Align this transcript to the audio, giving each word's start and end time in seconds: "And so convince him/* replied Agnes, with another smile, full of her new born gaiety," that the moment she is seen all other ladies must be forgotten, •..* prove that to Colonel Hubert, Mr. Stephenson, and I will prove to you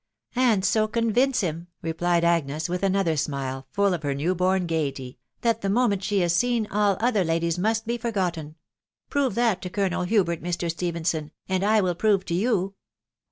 "And 0.35 0.65
so 0.65 0.87
convince 0.87 1.41
him/* 1.41 1.67
replied 1.83 2.23
Agnes, 2.23 2.67
with 2.67 2.81
another 2.81 3.15
smile, 3.15 3.67
full 3.69 3.93
of 3.93 4.01
her 4.01 4.15
new 4.15 4.33
born 4.33 4.65
gaiety," 4.65 5.19
that 5.41 5.61
the 5.61 5.69
moment 5.69 6.03
she 6.03 6.23
is 6.23 6.33
seen 6.33 6.65
all 6.71 6.97
other 6.99 7.23
ladies 7.23 7.59
must 7.59 7.85
be 7.85 7.99
forgotten, 7.99 8.47
•..* 8.83 9.09
prove 9.11 9.35
that 9.35 9.61
to 9.61 9.69
Colonel 9.69 10.01
Hubert, 10.01 10.41
Mr. 10.41 10.71
Stephenson, 10.71 11.29
and 11.47 11.63
I 11.63 11.81
will 11.81 11.93
prove 11.93 12.25
to 12.25 12.33
you 12.33 12.73